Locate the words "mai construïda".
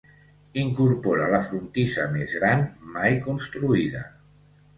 2.97-4.03